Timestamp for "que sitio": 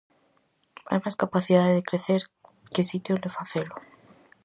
2.73-3.11